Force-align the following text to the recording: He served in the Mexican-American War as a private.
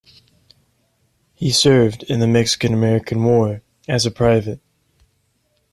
He 1.35 1.51
served 1.51 2.01
in 2.01 2.21
the 2.21 2.27
Mexican-American 2.27 3.23
War 3.23 3.61
as 3.87 4.03
a 4.03 4.09
private. 4.09 4.59